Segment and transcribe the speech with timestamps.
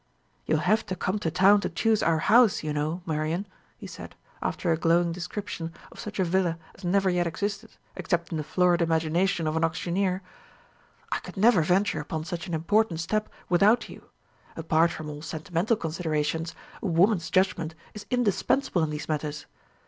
[0.47, 3.45] "You will have to come to town to choose our house, you know, Marian,"
[3.77, 8.31] he said, after a glowing description of such a villa as never yet existed, except
[8.31, 10.23] in the florid imagination of an auctioneer;
[11.11, 14.09] "I could never venture upon such an important step without you:
[14.55, 19.45] apart from all sentimental considerations, a woman's judgment is indispensable in these matters.